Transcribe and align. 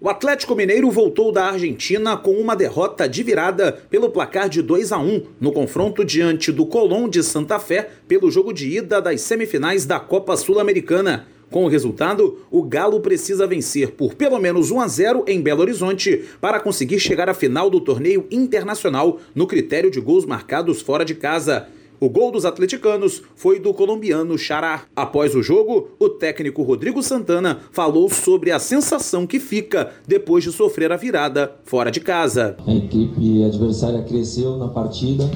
O 0.00 0.08
Atlético 0.10 0.56
Mineiro 0.56 0.90
voltou 0.90 1.30
da 1.30 1.46
Argentina 1.46 2.16
com 2.16 2.32
uma 2.32 2.56
derrota 2.56 3.08
de 3.08 3.22
virada 3.22 3.72
pelo 3.88 4.10
placar 4.10 4.48
de 4.48 4.60
2 4.60 4.90
a 4.90 4.98
1 4.98 5.22
no 5.40 5.52
confronto 5.52 6.04
diante 6.04 6.50
do 6.50 6.66
Colón 6.66 7.08
de 7.08 7.22
Santa 7.22 7.60
Fé 7.60 7.88
pelo 8.08 8.28
jogo 8.28 8.52
de 8.52 8.76
ida 8.76 9.00
das 9.00 9.20
semifinais 9.20 9.86
da 9.86 10.00
Copa 10.00 10.36
Sul-Americana. 10.36 11.28
Com 11.48 11.64
o 11.64 11.68
resultado, 11.68 12.40
o 12.50 12.64
Galo 12.64 12.98
precisa 12.98 13.46
vencer 13.46 13.92
por 13.92 14.14
pelo 14.14 14.40
menos 14.40 14.72
1 14.72 14.80
a 14.80 14.88
0 14.88 15.24
em 15.28 15.40
Belo 15.40 15.60
Horizonte 15.60 16.24
para 16.40 16.58
conseguir 16.58 16.98
chegar 16.98 17.28
à 17.28 17.34
final 17.34 17.70
do 17.70 17.80
torneio 17.80 18.26
internacional 18.32 19.20
no 19.32 19.46
critério 19.46 19.92
de 19.92 20.00
gols 20.00 20.26
marcados 20.26 20.82
fora 20.82 21.04
de 21.04 21.14
casa. 21.14 21.68
O 22.00 22.08
gol 22.08 22.32
dos 22.32 22.44
atleticanos 22.44 23.22
foi 23.36 23.60
do 23.60 23.72
colombiano 23.72 24.36
Xará. 24.36 24.82
Após 24.96 25.34
o 25.34 25.42
jogo, 25.42 25.88
o 25.98 26.08
técnico 26.08 26.62
Rodrigo 26.62 27.02
Santana 27.02 27.60
falou 27.70 28.08
sobre 28.08 28.50
a 28.50 28.58
sensação 28.58 29.26
que 29.26 29.38
fica 29.38 29.92
depois 30.06 30.42
de 30.42 30.52
sofrer 30.52 30.90
a 30.92 30.96
virada 30.96 31.52
fora 31.64 31.90
de 31.90 32.00
casa. 32.00 32.56
A 32.66 32.74
equipe 32.74 33.44
adversária 33.44 34.02
cresceu 34.02 34.56
na 34.56 34.68
partida, 34.68 35.30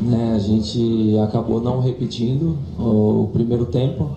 né? 0.00 0.32
a 0.34 0.38
gente 0.38 1.18
acabou 1.24 1.60
não 1.60 1.80
repetindo 1.80 2.56
o 2.78 3.28
primeiro 3.32 3.66
tempo, 3.66 4.16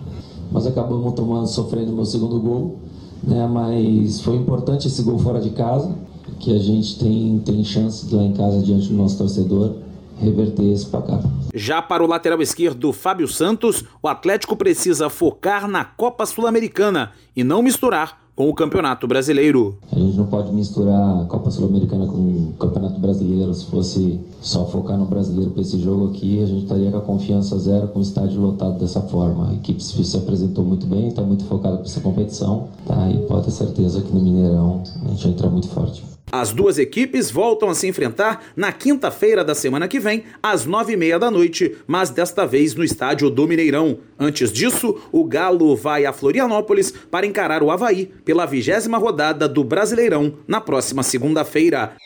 mas 0.52 0.66
acabamos 0.66 1.12
tomando, 1.14 1.46
sofrendo 1.48 1.92
meu 1.92 2.04
segundo 2.04 2.38
gol. 2.40 2.78
Né? 3.22 3.46
Mas 3.46 4.20
foi 4.20 4.36
importante 4.36 4.86
esse 4.86 5.02
gol 5.02 5.18
fora 5.18 5.40
de 5.40 5.50
casa, 5.50 5.94
que 6.38 6.54
a 6.54 6.58
gente 6.58 6.98
tem, 6.98 7.38
tem 7.44 7.64
chance 7.64 8.14
lá 8.14 8.22
em 8.22 8.32
casa 8.32 8.60
diante 8.60 8.88
do 8.88 8.94
nosso 8.94 9.18
torcedor 9.18 9.72
reverter 10.20 10.70
esse 10.72 10.86
placar. 10.86 11.22
Já 11.56 11.80
para 11.80 12.02
o 12.02 12.06
lateral 12.08 12.42
esquerdo 12.42 12.92
Fábio 12.92 13.28
Santos, 13.28 13.84
o 14.02 14.08
Atlético 14.08 14.56
precisa 14.56 15.08
focar 15.08 15.68
na 15.68 15.84
Copa 15.84 16.26
Sul-Americana 16.26 17.12
e 17.36 17.44
não 17.44 17.62
misturar 17.62 18.24
com 18.34 18.50
o 18.50 18.54
Campeonato 18.54 19.06
Brasileiro. 19.06 19.78
A 19.92 19.94
gente 19.94 20.16
não 20.16 20.26
pode 20.26 20.52
misturar 20.52 21.22
a 21.22 21.24
Copa 21.26 21.52
Sul-Americana 21.52 22.06
com 22.06 22.16
o 22.16 22.54
Campeonato 22.58 22.98
Brasileiro. 22.98 23.54
Se 23.54 23.66
fosse 23.66 24.20
só 24.42 24.66
focar 24.66 24.98
no 24.98 25.04
brasileiro 25.04 25.52
para 25.52 25.62
esse 25.62 25.78
jogo 25.78 26.08
aqui, 26.08 26.42
a 26.42 26.46
gente 26.46 26.64
estaria 26.64 26.90
com 26.90 26.98
a 26.98 27.02
confiança 27.02 27.56
zero 27.60 27.86
com 27.86 28.00
o 28.00 28.02
estádio 28.02 28.40
lotado 28.40 28.80
dessa 28.80 29.00
forma. 29.02 29.50
A 29.50 29.54
equipe 29.54 29.80
se 29.80 30.16
apresentou 30.16 30.64
muito 30.64 30.88
bem, 30.88 31.06
está 31.06 31.22
muito 31.22 31.44
focada 31.44 31.76
para 31.76 31.86
essa 31.86 32.00
competição, 32.00 32.70
tá? 32.84 33.08
E 33.10 33.18
pode 33.28 33.44
ter 33.44 33.52
certeza 33.52 34.02
que 34.02 34.12
no 34.12 34.20
Mineirão 34.20 34.82
a 35.04 35.08
gente 35.10 35.22
vai 35.22 35.32
entrar 35.32 35.50
muito 35.50 35.68
forte. 35.68 36.13
As 36.36 36.52
duas 36.52 36.80
equipes 36.80 37.30
voltam 37.30 37.68
a 37.68 37.76
se 37.76 37.86
enfrentar 37.86 38.42
na 38.56 38.72
quinta-feira 38.72 39.44
da 39.44 39.54
semana 39.54 39.86
que 39.86 40.00
vem, 40.00 40.24
às 40.42 40.66
nove 40.66 40.94
e 40.94 40.96
meia 40.96 41.16
da 41.16 41.30
noite, 41.30 41.76
mas 41.86 42.10
desta 42.10 42.44
vez 42.44 42.74
no 42.74 42.82
estádio 42.82 43.30
do 43.30 43.46
Mineirão. 43.46 43.98
Antes 44.18 44.50
disso, 44.50 45.00
o 45.12 45.22
Galo 45.22 45.76
vai 45.76 46.04
a 46.04 46.12
Florianópolis 46.12 46.90
para 47.08 47.24
encarar 47.24 47.62
o 47.62 47.70
Havaí 47.70 48.06
pela 48.24 48.46
vigésima 48.46 48.98
rodada 48.98 49.48
do 49.48 49.62
Brasileirão 49.62 50.34
na 50.44 50.60
próxima 50.60 51.04
segunda-feira. 51.04 51.96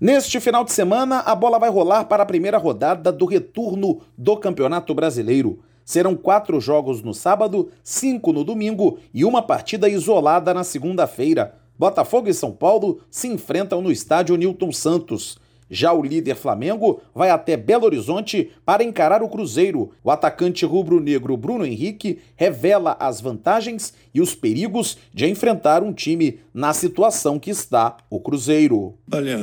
Neste 0.00 0.40
final 0.40 0.64
de 0.64 0.72
semana, 0.72 1.20
a 1.20 1.36
bola 1.36 1.56
vai 1.56 1.70
rolar 1.70 2.06
para 2.06 2.24
a 2.24 2.26
primeira 2.26 2.58
rodada 2.58 3.12
do 3.12 3.26
retorno 3.26 4.00
do 4.18 4.36
Campeonato 4.36 4.92
Brasileiro. 4.92 5.60
Serão 5.84 6.16
quatro 6.16 6.60
jogos 6.60 7.00
no 7.00 7.14
sábado, 7.14 7.70
cinco 7.84 8.32
no 8.32 8.42
domingo 8.42 8.98
e 9.14 9.24
uma 9.24 9.40
partida 9.40 9.88
isolada 9.88 10.52
na 10.52 10.64
segunda-feira. 10.64 11.61
Botafogo 11.82 12.28
e 12.28 12.34
São 12.34 12.52
Paulo 12.52 13.00
se 13.10 13.26
enfrentam 13.26 13.82
no 13.82 13.90
estádio 13.90 14.36
Newton 14.36 14.70
Santos. 14.70 15.36
Já 15.68 15.92
o 15.92 16.00
líder 16.00 16.36
Flamengo 16.36 17.00
vai 17.12 17.28
até 17.28 17.56
Belo 17.56 17.86
Horizonte 17.86 18.50
para 18.64 18.84
encarar 18.84 19.20
o 19.20 19.28
Cruzeiro. 19.28 19.90
O 20.04 20.08
atacante 20.08 20.64
rubro-negro 20.64 21.36
Bruno 21.36 21.66
Henrique 21.66 22.20
revela 22.36 22.96
as 23.00 23.20
vantagens 23.20 23.92
e 24.14 24.20
os 24.20 24.32
perigos 24.32 24.96
de 25.12 25.26
enfrentar 25.26 25.82
um 25.82 25.92
time 25.92 26.38
na 26.54 26.72
situação 26.72 27.36
que 27.36 27.50
está 27.50 27.96
o 28.08 28.20
Cruzeiro. 28.20 28.94
Olha, 29.10 29.40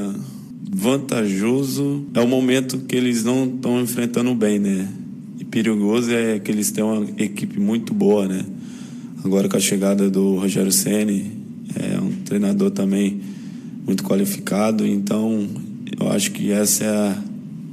vantajoso 0.72 2.06
é 2.14 2.22
o 2.22 2.28
momento 2.28 2.78
que 2.88 2.96
eles 2.96 3.22
não 3.26 3.48
estão 3.48 3.82
enfrentando 3.82 4.34
bem, 4.34 4.60
né? 4.60 4.88
E 5.38 5.44
perigoso 5.44 6.10
é 6.14 6.40
que 6.40 6.50
eles 6.50 6.72
têm 6.72 6.86
uma 6.86 7.06
equipe 7.18 7.60
muito 7.60 7.94
boa, 7.94 8.30
né? 8.30 8.46
Agora 9.26 9.50
com 9.50 9.58
a 9.58 9.60
chegada 9.60 10.10
do 10.10 10.36
Rogério 10.38 10.72
Ceni 10.72 11.39
é 11.76 12.00
um 12.00 12.24
treinador 12.24 12.72
também 12.72 13.22
muito 13.86 14.04
qualificado, 14.04 14.86
então 14.86 15.48
eu 16.00 16.10
acho 16.10 16.32
que 16.32 16.52
esse 16.52 16.84
é, 16.84 16.88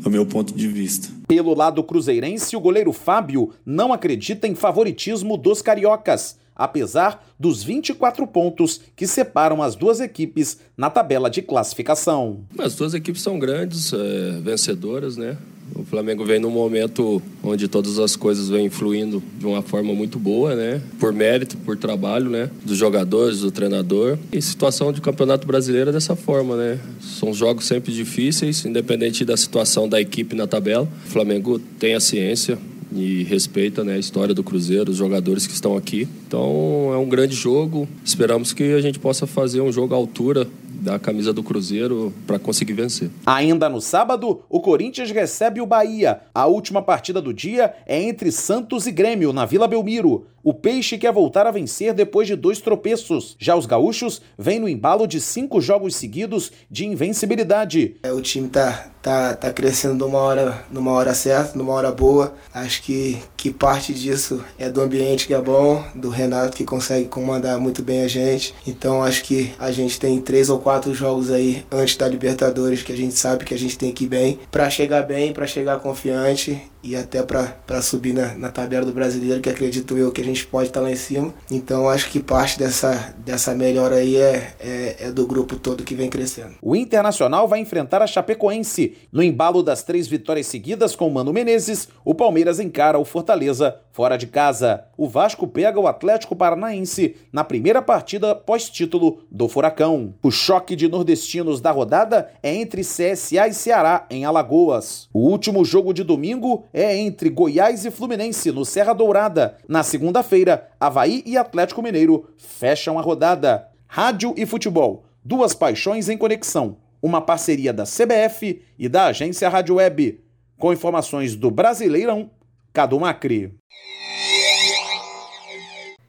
é 0.05 0.09
o 0.09 0.11
meu 0.11 0.25
ponto 0.25 0.55
de 0.55 0.69
vista. 0.69 1.09
Pelo 1.29 1.55
lado 1.55 1.83
cruzeirense, 1.83 2.57
o 2.57 2.61
goleiro 2.61 2.93
Fábio 2.93 3.51
não 3.65 3.93
acredita 3.93 4.47
em 4.47 4.55
favoritismo 4.55 5.37
dos 5.37 5.61
cariocas, 5.61 6.39
apesar 6.55 7.27
dos 7.39 7.63
24 7.63 8.27
pontos 8.27 8.81
que 8.95 9.07
separam 9.07 9.63
as 9.63 9.75
duas 9.75 10.01
equipes 10.01 10.59
na 10.77 10.89
tabela 10.89 11.29
de 11.29 11.43
classificação. 11.43 12.45
As 12.59 12.75
duas 12.75 12.95
equipes 12.95 13.23
são 13.23 13.39
grandes, 13.39 13.93
é, 13.93 14.41
vencedoras, 14.41 15.17
né? 15.17 15.37
O 15.79 15.85
Flamengo 15.85 16.25
vem 16.25 16.39
num 16.39 16.51
momento 16.51 17.21
onde 17.43 17.69
todas 17.69 17.99
as 17.99 18.17
coisas 18.17 18.49
vêm 18.49 18.71
fluindo 18.71 19.23
de 19.39 19.47
uma 19.47 19.61
forma 19.61 19.93
muito 19.93 20.19
boa, 20.19 20.55
né? 20.55 20.81
Por 20.99 21.13
mérito, 21.13 21.57
por 21.59 21.77
trabalho, 21.77 22.31
né? 22.31 22.51
Dos 22.65 22.79
jogadores, 22.79 23.41
do 23.41 23.51
treinador. 23.51 24.19
E 24.33 24.41
situação 24.41 24.93
de 24.93 25.01
campeonato 25.01 25.47
brasileiro 25.47 25.91
é 25.91 25.93
dessa 25.93 26.17
forma, 26.17 26.57
né? 26.57 26.79
São 27.01 27.35
jogos 27.35 27.67
sempre 27.67 27.93
difíceis, 27.93 28.65
independente 28.65 29.25
da 29.25 29.37
situação 29.37 29.89
da 29.89 30.01
equipe 30.01 30.35
na 30.35 30.47
tabela. 30.47 30.89
O 31.07 31.11
Flamengo 31.11 31.59
tem 31.79 31.95
a 31.95 32.01
ciência, 32.01 32.59
e 32.95 33.25
respeita 33.25 33.85
né, 33.85 33.95
a 33.95 33.99
história 33.99 34.35
do 34.35 34.43
Cruzeiro, 34.43 34.91
os 34.91 34.97
jogadores 34.97 35.47
que 35.47 35.53
estão 35.53 35.77
aqui. 35.77 36.09
Então 36.27 36.91
é 36.93 36.97
um 36.97 37.09
grande 37.09 37.35
jogo. 37.35 37.89
Esperamos 38.05 38.53
que 38.53 38.73
a 38.73 38.81
gente 38.81 38.99
possa 38.99 39.27
fazer 39.27 39.61
um 39.61 39.73
jogo 39.73 39.95
à 39.95 39.97
altura 39.97 40.47
da 40.87 41.01
camisa 41.01 41.33
do 41.33 41.43
Cruzeiro 41.43 42.13
para 42.29 42.39
conseguir 42.39 42.75
vencer. 42.75 43.11
Ainda 43.27 43.69
no 43.69 43.81
sábado, 43.81 44.43
o 44.49 44.61
Corinthians 44.61 45.11
recebe 45.11 45.61
o 45.61 45.67
Bahia. 45.67 46.21
A 46.33 46.47
última 46.47 46.81
partida 46.81 47.21
do 47.21 47.35
dia 47.35 47.75
é 47.87 48.01
entre 48.01 48.31
Santos 48.31 48.87
e 48.87 48.93
Grêmio, 48.93 49.33
na 49.33 49.45
Vila 49.45 49.67
Belmiro. 49.67 50.29
O 50.47 50.55
Peixe 50.55 50.97
quer 50.97 51.13
voltar 51.13 51.45
a 51.45 51.51
vencer 51.51 51.93
depois 51.93 52.29
de 52.29 52.37
dois 52.37 52.61
tropeços. 52.61 53.35
Já 53.37 53.57
os 53.57 53.67
gaúchos 53.67 54.23
vêm 54.39 54.61
no 54.61 54.69
embalo 54.69 55.05
de 55.05 55.21
cinco 55.21 55.61
jogos 55.61 55.97
seguidos 55.97 56.53
de 56.71 56.87
invencibilidade. 56.87 57.97
É, 58.05 58.13
o 58.13 58.21
time 58.21 58.49
tá, 58.49 58.93
tá, 59.03 59.35
tá 59.35 59.53
crescendo 59.53 60.07
numa 60.07 60.21
hora, 60.21 60.65
numa 60.71 60.93
hora 60.93 61.15
certa, 61.15 61.59
numa 61.59 61.73
hora 61.73 61.91
boa. 61.91 62.33
Acho 62.55 62.81
que, 62.85 63.19
que 63.37 63.51
parte 63.51 63.93
disso 63.93 64.41
é 64.57 64.71
do 64.71 64.81
ambiente 64.81 65.27
que 65.27 65.35
é 65.35 65.41
bom, 65.41 65.83
do 65.97 66.11
Renato 66.11 66.57
que 66.57 66.65
consegue 66.65 67.09
comandar 67.09 67.59
muito 67.59 67.83
bem 67.83 68.03
a 68.03 68.09
gente. 68.09 68.55
Então 68.65 69.03
acho 69.03 69.25
que 69.25 69.53
a 69.59 69.73
gente 69.73 69.99
tem 69.99 70.21
três 70.21 70.49
ou 70.49 70.61
quatro 70.61 70.95
jogos 70.95 71.29
aí 71.29 71.67
antes 71.73 71.97
da 71.97 72.07
Libertadores 72.07 72.85
que 72.85 72.93
a 72.93 72.97
gente 72.97 73.15
sabe 73.15 73.45
que 73.45 73.53
a 73.53 73.59
gente 73.59 73.77
tem 73.77 73.91
que 73.91 74.05
ir 74.05 74.09
bem 74.09 74.39
para 74.49 74.71
chegar 74.71 75.03
bem, 75.03 75.33
para 75.33 75.45
chegar 75.45 75.81
confiante 75.81 76.63
e 76.87 76.95
até 76.95 77.23
para 77.23 77.83
subir 77.83 78.13
na, 78.13 78.35
na 78.35 78.49
tabela 78.49 78.87
do 78.87 78.93
brasileiro, 78.93 79.41
que 79.41 79.51
acredito 79.51 79.99
eu 79.99 80.13
que 80.13 80.21
a 80.21 80.25
gente 80.25 80.47
pode 80.47 80.69
estar 80.69 80.81
tá 80.81 80.87
lá 80.87 80.93
em 80.93 80.97
cima. 80.97 81.35
Então 81.51 81.89
acho 81.89 82.09
que 82.11 82.21
parte 82.21 82.59
dessa, 82.59 83.15
dessa 83.19 83.55
melhora 83.55 83.97
aí 83.97 84.17
é, 84.17 84.55
é, 84.61 84.97
é, 85.01 85.11
do 85.11 85.27
grupo 85.27 85.57
todo 85.57 85.83
que 85.83 85.95
vem 85.95 86.09
crescendo. 86.09 86.55
O 86.63 86.77
Internacional 86.77 87.49
vai 87.49 87.59
enfrentar 87.59 88.03
a 88.03 88.07
Chapecoense. 88.07 88.97
No 89.11 89.23
embalo 89.23 89.63
das 89.63 89.83
três 89.83 90.07
vitórias 90.07 90.47
seguidas 90.47 90.95
com 90.95 91.11
Mano 91.11 91.33
Menezes, 91.33 91.89
o 92.05 92.15
Palmeiras 92.15 92.61
encara 92.61 92.99
o 92.99 93.05
Fortaleza 93.05 93.77
fora 93.97 94.19
de 94.19 94.27
casa. 94.27 94.85
O 94.95 95.09
Vasco 95.09 95.49
pega 95.49 95.81
o 95.81 95.89
Atlético 95.89 96.37
Paranaense 96.37 97.17
na 97.33 97.43
primeira 97.43 97.81
partida 97.81 98.35
pós-título 98.35 99.23
do 99.33 99.49
Furacão. 99.49 100.13
O 100.23 100.31
choque 100.31 100.77
de 100.77 100.87
nordestinos 100.87 101.63
da 101.63 101.71
rodada 101.71 102.31
é 102.43 102.55
entre 102.55 102.83
CSA 102.83 103.49
e 103.49 103.55
Ceará, 103.55 104.07
em 104.11 104.27
Alagoas. 104.27 105.09
O 105.15 105.21
último 105.21 105.65
jogo 105.65 105.95
de 105.95 106.05
domingo 106.05 106.65
é 106.77 106.95
entre 106.95 107.31
Goiás 107.31 107.87
e 107.87 107.91
Fluminense, 107.91 108.53
no 108.53 108.63
Serra 108.63 108.93
Dourada. 108.93 109.57
Na 109.67 109.83
segunda-feira, 109.83 110.69
Havaí 110.79 111.23
e 111.25 111.39
Atlético 111.39 111.81
Mineiro 111.81 112.29
fecham 112.37 112.99
a 112.99 113.03
rodada. 113.03 113.67
Rádio 113.89 114.35
e 114.37 114.45
futebol, 114.45 115.07
duas 115.25 115.55
paixões 115.55 116.11
em 116.11 116.19
conexão. 116.19 116.77
Uma 117.01 117.23
parceria 117.23 117.73
da 117.73 117.85
CBF 117.85 118.63
e 118.79 118.91
da 118.91 119.07
agência 119.07 119.49
Rádio 119.49 119.77
Web. 119.77 120.23
Com 120.59 120.71
informações 120.71 121.35
do 121.35 121.51
Brasileirão, 121.51 122.31
Cadu 122.75 123.01
Macri. 123.01 123.55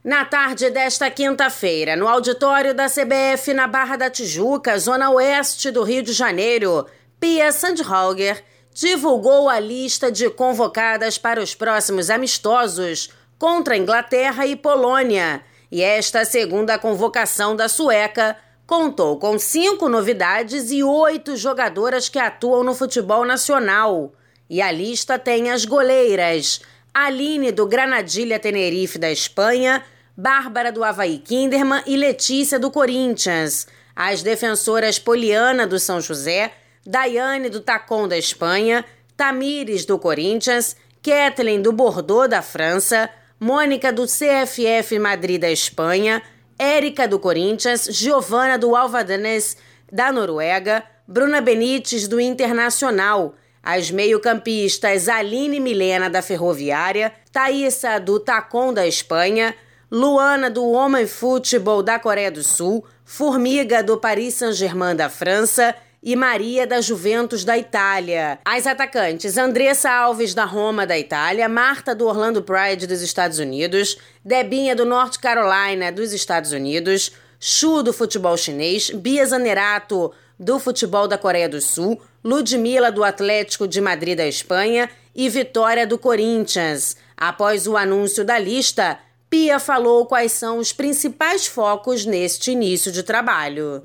Na 0.03 0.25
tarde 0.25 0.69
desta 0.69 1.09
quinta-feira, 1.09 1.95
no 1.95 2.09
auditório 2.09 2.73
da 2.73 2.87
CBF 2.89 3.53
na 3.53 3.67
Barra 3.67 3.95
da 3.95 4.09
Tijuca, 4.09 4.77
zona 4.77 5.09
oeste 5.11 5.71
do 5.71 5.83
Rio 5.83 6.03
de 6.03 6.11
Janeiro, 6.11 6.85
Pia 7.21 7.53
Sandhauger 7.53 8.43
divulgou 8.77 9.49
a 9.49 9.59
lista 9.59 10.11
de 10.11 10.29
convocadas 10.29 11.17
para 11.17 11.41
os 11.41 11.55
próximos 11.55 12.11
amistosos 12.11 13.09
contra 13.39 13.75
Inglaterra 13.75 14.45
e 14.45 14.55
Polônia. 14.55 15.41
E 15.71 15.81
esta 15.81 16.23
segunda 16.23 16.77
convocação 16.77 17.55
da 17.55 17.67
sueca 17.67 18.37
contou 18.67 19.17
com 19.17 19.39
cinco 19.39 19.89
novidades 19.89 20.69
e 20.69 20.83
oito 20.83 21.35
jogadoras 21.35 22.07
que 22.07 22.19
atuam 22.19 22.63
no 22.63 22.75
futebol 22.75 23.25
nacional. 23.25 24.13
E 24.47 24.61
a 24.61 24.71
lista 24.71 25.17
tem 25.17 25.49
as 25.49 25.65
goleiras: 25.65 26.61
Aline 26.93 27.51
do 27.51 27.65
Granadilha 27.65 28.37
Tenerife 28.37 28.99
da 28.99 29.11
Espanha, 29.11 29.83
Bárbara 30.15 30.71
do 30.71 30.83
Havaí 30.83 31.17
Kinderman 31.17 31.81
e 31.87 31.97
Letícia 31.97 32.59
do 32.59 32.69
Corinthians. 32.69 33.65
As 33.95 34.21
defensoras 34.21 34.99
Poliana 34.99 35.65
do 35.65 35.79
São 35.79 35.99
José, 35.99 36.53
Daiane 36.87 37.49
do 37.49 37.59
Tacon 37.59 38.07
da 38.07 38.17
Espanha, 38.17 38.85
Tamires 39.17 39.83
do 39.83 39.99
Corinthians, 39.99 40.73
Kathleen 41.03 41.61
do 41.61 41.73
Bordeaux 41.73 42.29
da 42.29 42.41
França, 42.41 43.09
Mônica 43.37 43.91
do 43.91 44.05
CFF 44.05 44.97
Madrid 44.97 45.41
da 45.41 45.51
Espanha, 45.51 46.23
Érica 46.57 47.05
do 47.05 47.19
Corinthians, 47.19 47.89
Giovana 47.91 48.57
do 48.57 48.73
Alvadanês 48.73 49.57
da 49.91 50.13
Noruega, 50.13 50.81
Bruna 51.05 51.41
Benites 51.41 52.07
do 52.07 52.21
Internacional, 52.21 53.35
as 53.61 53.91
meio-campistas 53.91 55.09
Aline 55.09 55.59
Milena 55.59 56.09
da 56.09 56.21
Ferroviária, 56.21 57.11
Thaísa 57.33 57.99
do 57.99 58.17
Tacon 58.17 58.73
da 58.73 58.87
Espanha, 58.87 59.53
Luana 59.91 60.49
do 60.49 60.65
Homem 60.71 61.05
Futebol 61.05 61.83
da 61.83 61.99
Coreia 61.99 62.31
do 62.31 62.43
Sul, 62.43 62.85
Formiga 63.03 63.83
do 63.83 63.97
Paris 63.97 64.35
Saint-Germain 64.35 64.95
da 64.95 65.09
França 65.09 65.75
e 66.07 66.15
Maria 66.15 66.65
da 66.65 66.79
Juventus 66.79 67.43
da 67.43 67.57
Itália. 67.57 68.39
As 68.45 68.65
atacantes 68.65 69.37
Andressa 69.37 69.91
Alves 69.91 70.33
da 70.33 70.45
Roma 70.45 70.87
da 70.87 70.97
Itália, 70.97 71.49
Marta 71.49 71.93
do 71.93 72.07
Orlando 72.07 72.41
Pride 72.41 72.87
dos 72.87 73.01
Estados 73.01 73.39
Unidos, 73.39 73.97
Debinha 74.23 74.73
do 74.73 74.85
North 74.85 75.17
Carolina 75.17 75.91
dos 75.91 76.13
Estados 76.13 76.53
Unidos, 76.53 77.11
Chu 77.41 77.83
do 77.83 77.91
futebol 77.91 78.37
chinês, 78.37 78.89
Bia 78.89 79.25
Zanerato 79.25 80.13
do 80.39 80.57
futebol 80.59 81.09
da 81.09 81.17
Coreia 81.17 81.49
do 81.49 81.59
Sul, 81.59 82.01
Ludmila 82.23 82.89
do 82.89 83.03
Atlético 83.03 83.67
de 83.67 83.81
Madrid 83.81 84.17
da 84.17 84.25
Espanha 84.25 84.89
e 85.13 85.27
Vitória 85.27 85.85
do 85.85 85.97
Corinthians. 85.97 86.95
Após 87.17 87.67
o 87.67 87.75
anúncio 87.75 88.23
da 88.23 88.39
lista, 88.39 88.97
Pia 89.29 89.59
falou 89.59 90.05
quais 90.05 90.31
são 90.31 90.57
os 90.57 90.71
principais 90.71 91.45
focos 91.45 92.05
neste 92.05 92.51
início 92.51 92.93
de 92.93 93.03
trabalho. 93.03 93.81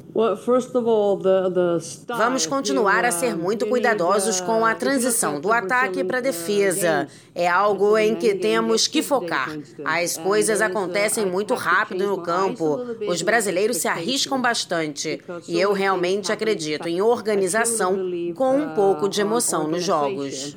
Vamos 2.06 2.46
continuar 2.46 3.04
a 3.04 3.10
ser 3.10 3.36
muito 3.36 3.66
cuidadosos 3.66 4.40
com 4.40 4.64
a 4.64 4.72
transição 4.76 5.40
do 5.40 5.52
ataque 5.52 6.04
para 6.04 6.18
a 6.18 6.20
defesa. 6.20 7.08
É 7.34 7.48
algo 7.48 7.98
em 7.98 8.14
que 8.14 8.36
temos 8.36 8.86
que 8.86 9.02
focar. 9.02 9.58
As 9.84 10.16
coisas 10.16 10.60
acontecem 10.60 11.26
muito 11.26 11.54
rápido 11.54 12.06
no 12.06 12.22
campo. 12.22 12.78
Os 13.08 13.20
brasileiros 13.20 13.78
se 13.78 13.88
arriscam 13.88 14.40
bastante. 14.40 15.20
E 15.48 15.60
eu 15.60 15.72
realmente 15.72 16.30
acredito 16.30 16.86
em 16.88 17.02
organização 17.02 17.96
com 18.36 18.58
um 18.58 18.74
pouco 18.74 19.08
de 19.08 19.20
emoção 19.20 19.66
nos 19.66 19.82
jogos. 19.82 20.56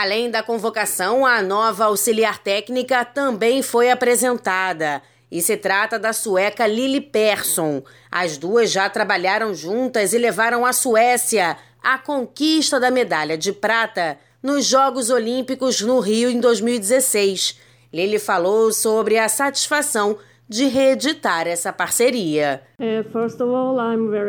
Além 0.00 0.30
da 0.30 0.44
convocação, 0.44 1.26
a 1.26 1.42
nova 1.42 1.86
auxiliar 1.86 2.38
técnica 2.38 3.04
também 3.04 3.62
foi 3.62 3.90
apresentada. 3.90 5.02
E 5.28 5.42
se 5.42 5.56
trata 5.56 5.98
da 5.98 6.12
sueca 6.12 6.68
Lili 6.68 7.00
Persson. 7.00 7.82
As 8.08 8.36
duas 8.36 8.70
já 8.70 8.88
trabalharam 8.88 9.52
juntas 9.52 10.12
e 10.12 10.18
levaram 10.18 10.64
a 10.64 10.72
Suécia 10.72 11.56
à 11.82 11.98
conquista 11.98 12.78
da 12.78 12.92
medalha 12.92 13.36
de 13.36 13.52
prata 13.52 14.16
nos 14.40 14.66
Jogos 14.66 15.10
Olímpicos 15.10 15.80
no 15.80 15.98
Rio 15.98 16.30
em 16.30 16.38
2016. 16.38 17.58
Lili 17.92 18.20
falou 18.20 18.72
sobre 18.72 19.18
a 19.18 19.28
satisfação 19.28 20.16
de 20.48 20.64
reeditar 20.66 21.46
essa 21.46 21.72
parceria. 21.72 22.62
É, 22.78 23.04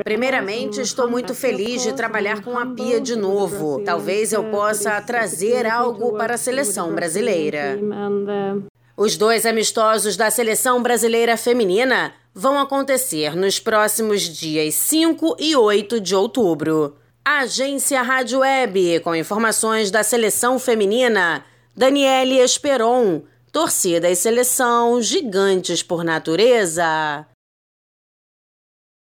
Primeiramente, 0.03 0.81
estou 0.81 1.09
muito 1.09 1.33
feliz 1.33 1.81
de 1.81 1.93
trabalhar 1.93 2.43
com 2.43 2.57
a 2.57 2.65
Pia 2.65 2.99
de 2.99 3.15
novo. 3.15 3.81
Talvez 3.85 4.33
eu 4.33 4.43
possa 4.45 5.01
trazer 5.01 5.65
algo 5.65 6.17
para 6.17 6.35
a 6.35 6.37
seleção 6.37 6.93
brasileira. 6.93 7.79
Uh, 7.81 8.63
Os 8.97 9.15
dois 9.15 9.45
amistosos 9.45 10.17
da 10.17 10.29
seleção 10.29 10.83
brasileira 10.83 11.37
feminina 11.37 12.13
vão 12.33 12.59
acontecer 12.59 13.35
nos 13.35 13.59
próximos 13.59 14.21
dias 14.21 14.75
5 14.75 15.37
e 15.39 15.55
8 15.55 16.01
de 16.01 16.15
outubro. 16.15 16.95
Agência 17.23 18.01
Rádio 18.01 18.39
Web, 18.39 18.99
com 19.01 19.15
informações 19.15 19.91
da 19.91 20.03
seleção 20.03 20.57
feminina, 20.59 21.45
Daniele 21.75 22.39
Esperon. 22.39 23.21
Torcida 23.51 24.09
e 24.09 24.15
seleção 24.15 25.01
gigantes 25.01 25.81
por 25.81 26.03
natureza. 26.03 27.25